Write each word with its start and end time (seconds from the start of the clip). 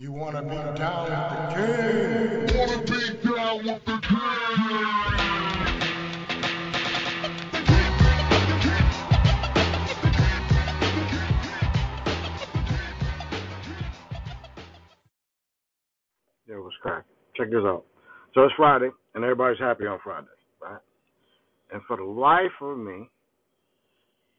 You 0.00 0.12
wanna 0.12 0.42
be 0.42 0.54
down 0.78 1.10
with 1.10 1.18
the 1.34 1.56
king? 1.56 2.56
Wanna 2.56 2.78
be 2.84 3.00
down 3.34 3.56
with 3.66 3.84
the 3.84 3.98
king? 4.06 4.18
Yo, 16.46 16.62
what's 16.62 16.76
cracking? 16.80 17.02
Check 17.36 17.50
this 17.50 17.56
out. 17.64 17.84
So 18.34 18.44
it's 18.44 18.54
Friday, 18.56 18.90
and 19.16 19.24
everybody's 19.24 19.58
happy 19.58 19.88
on 19.88 19.98
Friday, 20.04 20.28
right? 20.62 20.78
And 21.72 21.82
for 21.88 21.96
the 21.96 22.04
life 22.04 22.52
of 22.60 22.78
me, 22.78 23.10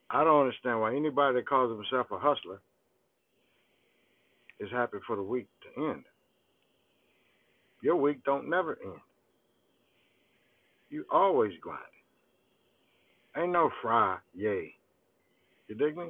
I 0.10 0.23
don't 0.23 0.39
understand 0.39 0.80
why 0.80 0.96
anybody 0.96 1.36
that 1.36 1.50
calls 1.50 1.78
himself 1.78 2.07
a 2.12 2.18
hustler 2.18 2.62
is 4.60 4.70
happy 4.71 4.98
for 5.07 5.16
the 5.16 5.23
week 5.23 5.48
to 5.64 5.89
end. 5.89 6.04
Your 7.81 7.95
week 7.95 8.23
don't 8.26 8.50
never 8.50 8.77
end. 8.84 9.00
You 10.90 11.05
always 11.12 11.52
grinding. 11.62 11.86
Ain't 13.38 13.52
no 13.52 13.70
fry, 13.81 14.17
yay. 14.34 14.73
You 15.67 15.76
dig 15.76 15.95
me? 15.95 16.08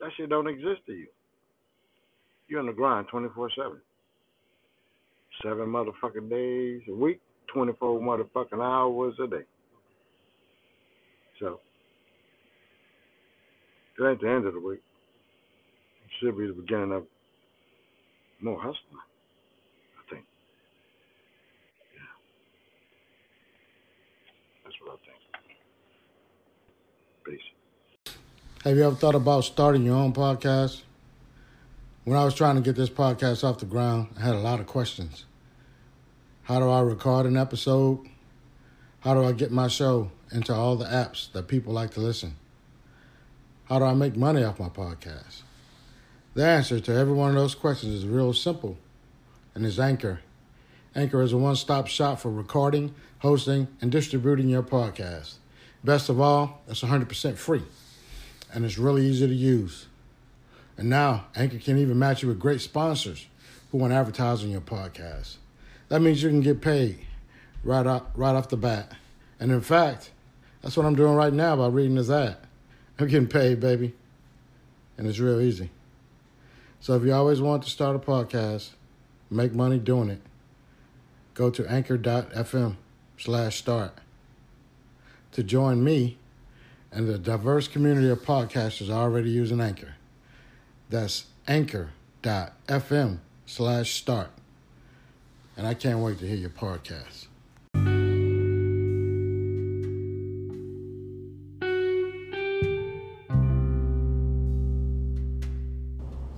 That 0.00 0.10
shit 0.16 0.30
don't 0.30 0.48
exist 0.48 0.80
to 0.86 0.92
you. 0.92 1.06
You're 2.48 2.60
on 2.60 2.66
the 2.66 2.72
grind 2.72 3.06
24 3.10 3.50
7. 3.56 3.80
Seven 5.42 5.66
motherfucking 5.66 6.28
days 6.28 6.82
a 6.88 6.94
week, 6.94 7.20
24 7.54 8.00
motherfucking 8.00 8.62
hours 8.62 9.14
a 9.22 9.26
day. 9.26 9.44
So, 11.40 11.60
it 13.98 14.04
ain't 14.04 14.20
the 14.20 14.28
end 14.28 14.46
of 14.46 14.54
the 14.54 14.60
week. 14.60 14.82
It 16.04 16.10
should 16.20 16.38
be 16.38 16.46
the 16.46 16.52
beginning 16.52 16.92
of 16.92 17.04
more 18.42 18.58
hustling, 18.58 19.00
I 19.98 20.02
think. 20.10 20.24
Yeah. 21.94 22.00
That's 24.64 24.76
what 24.80 24.92
I 24.92 24.96
think. 25.06 25.18
Peace. 28.04 28.14
Have 28.64 28.76
you 28.76 28.84
ever 28.84 28.96
thought 28.96 29.14
about 29.14 29.44
starting 29.44 29.84
your 29.84 29.96
own 29.96 30.12
podcast? 30.12 30.82
When 32.04 32.18
I 32.18 32.24
was 32.24 32.34
trying 32.34 32.56
to 32.56 32.62
get 32.62 32.74
this 32.74 32.90
podcast 32.90 33.44
off 33.44 33.58
the 33.58 33.66
ground, 33.66 34.08
I 34.18 34.22
had 34.22 34.34
a 34.34 34.40
lot 34.40 34.58
of 34.58 34.66
questions. 34.66 35.24
How 36.42 36.58
do 36.58 36.68
I 36.68 36.80
record 36.80 37.26
an 37.26 37.36
episode? 37.36 38.00
How 39.00 39.14
do 39.14 39.22
I 39.24 39.30
get 39.30 39.52
my 39.52 39.68
show 39.68 40.10
into 40.32 40.52
all 40.52 40.74
the 40.74 40.86
apps 40.86 41.30
that 41.32 41.46
people 41.46 41.72
like 41.72 41.92
to 41.92 42.00
listen? 42.00 42.34
How 43.66 43.78
do 43.78 43.84
I 43.84 43.94
make 43.94 44.16
money 44.16 44.42
off 44.42 44.58
my 44.58 44.68
podcast? 44.68 45.42
The 46.34 46.46
answer 46.46 46.80
to 46.80 46.94
every 46.94 47.12
one 47.12 47.28
of 47.28 47.36
those 47.36 47.54
questions 47.54 47.92
is 47.92 48.06
real 48.06 48.32
simple 48.32 48.78
and 49.54 49.66
is 49.66 49.78
Anchor. 49.78 50.20
Anchor 50.94 51.20
is 51.20 51.34
a 51.34 51.36
one 51.36 51.56
stop 51.56 51.88
shop 51.88 52.20
for 52.20 52.30
recording, 52.30 52.94
hosting, 53.18 53.68
and 53.82 53.92
distributing 53.92 54.48
your 54.48 54.62
podcast. 54.62 55.34
Best 55.84 56.08
of 56.08 56.20
all, 56.20 56.62
it's 56.68 56.82
100% 56.82 57.36
free 57.36 57.64
and 58.52 58.64
it's 58.64 58.78
really 58.78 59.04
easy 59.04 59.26
to 59.26 59.34
use. 59.34 59.86
And 60.78 60.88
now, 60.88 61.26
Anchor 61.36 61.58
can 61.58 61.76
even 61.76 61.98
match 61.98 62.22
you 62.22 62.28
with 62.28 62.38
great 62.38 62.62
sponsors 62.62 63.26
who 63.70 63.76
want 63.76 63.92
to 63.92 63.96
advertise 63.96 64.42
on 64.42 64.50
your 64.50 64.62
podcast. 64.62 65.36
That 65.88 66.00
means 66.00 66.22
you 66.22 66.30
can 66.30 66.40
get 66.40 66.62
paid 66.62 66.98
right 67.62 67.86
off, 67.86 68.04
right 68.14 68.34
off 68.34 68.48
the 68.48 68.56
bat. 68.56 68.90
And 69.38 69.52
in 69.52 69.60
fact, 69.60 70.10
that's 70.62 70.78
what 70.78 70.86
I'm 70.86 70.94
doing 70.94 71.14
right 71.14 71.32
now 71.32 71.56
by 71.56 71.66
reading 71.68 71.96
this 71.96 72.08
ad. 72.08 72.38
I'm 72.98 73.08
getting 73.08 73.28
paid, 73.28 73.60
baby. 73.60 73.92
And 74.96 75.06
it's 75.06 75.18
real 75.18 75.38
easy. 75.40 75.70
So 76.82 76.94
if 76.96 77.04
you 77.04 77.14
always 77.14 77.40
want 77.40 77.62
to 77.62 77.70
start 77.70 77.94
a 77.94 78.00
podcast, 78.00 78.70
make 79.30 79.54
money 79.54 79.78
doing 79.78 80.10
it, 80.10 80.20
go 81.32 81.48
to 81.48 81.64
anchor.fm 81.70 82.76
slash 83.16 83.56
start. 83.56 83.92
To 85.30 85.44
join 85.44 85.84
me 85.84 86.18
and 86.90 87.08
the 87.08 87.18
diverse 87.18 87.68
community 87.68 88.08
of 88.08 88.22
podcasters 88.22 88.90
already 88.90 89.30
using 89.30 89.60
Anchor. 89.60 89.94
That's 90.90 91.26
anchor.fm 91.46 93.18
slash 93.46 93.94
start. 93.94 94.30
And 95.56 95.68
I 95.68 95.74
can't 95.74 96.00
wait 96.00 96.18
to 96.18 96.26
hear 96.26 96.36
your 96.36 96.50
podcast. 96.50 97.26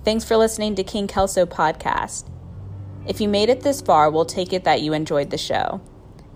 Thanks 0.05 0.23
for 0.23 0.37
listening 0.37 0.75
to 0.75 0.83
King 0.83 1.07
Kelso 1.07 1.47
Podcast. 1.47 2.29
If 3.07 3.19
you 3.19 3.27
made 3.27 3.49
it 3.49 3.61
this 3.61 3.81
far, 3.81 4.11
we'll 4.11 4.23
take 4.23 4.53
it 4.53 4.63
that 4.63 4.81
you 4.81 4.93
enjoyed 4.93 5.31
the 5.31 5.37
show. 5.39 5.81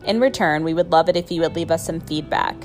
In 0.06 0.20
return, 0.20 0.64
we 0.64 0.74
would 0.74 0.92
love 0.92 1.08
it 1.08 1.16
if 1.16 1.32
you 1.32 1.42
would 1.42 1.56
leave 1.56 1.70
us 1.70 1.86
some 1.86 2.00
feedback. 2.00 2.56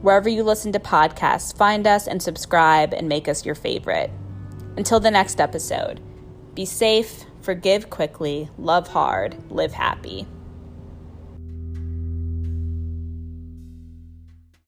Wherever 0.00 0.28
you 0.28 0.42
listen 0.42 0.72
to 0.72 0.80
podcasts, 0.80 1.56
find 1.56 1.86
us 1.86 2.08
and 2.08 2.20
subscribe 2.20 2.92
and 2.92 3.08
make 3.08 3.28
us 3.28 3.46
your 3.46 3.54
favorite. 3.54 4.10
Until 4.76 4.98
the 4.98 5.12
next 5.12 5.40
episode, 5.40 6.00
be 6.56 6.64
safe, 6.64 7.24
forgive 7.40 7.88
quickly, 7.88 8.50
love 8.58 8.88
hard, 8.88 9.36
live 9.48 9.72
happy. 9.72 10.26